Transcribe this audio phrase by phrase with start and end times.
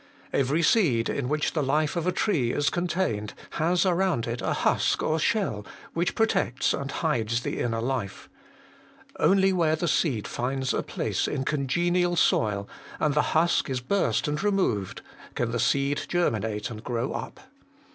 [0.33, 4.51] Every seed, in which the life of a tree is contained, has around it a
[4.53, 8.27] husk or shell, which protects and hides the inner life.
[9.19, 12.67] Only where the seed finds a place in congenial soil,
[12.99, 15.03] and the husk is burst and removed,
[15.35, 17.39] can the seed germi nate and grow up.